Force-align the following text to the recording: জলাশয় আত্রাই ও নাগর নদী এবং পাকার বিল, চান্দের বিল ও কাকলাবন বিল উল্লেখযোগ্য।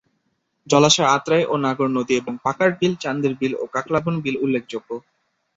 জলাশয় 0.67 1.11
আত্রাই 1.11 1.43
ও 1.45 1.55
নাগর 1.57 1.89
নদী 1.89 2.13
এবং 2.15 2.33
পাকার 2.45 2.69
বিল, 2.79 2.93
চান্দের 2.99 3.33
বিল 3.39 3.53
ও 3.55 3.73
কাকলাবন 3.75 4.15
বিল 4.23 4.35
উল্লেখযোগ্য। 4.43 4.89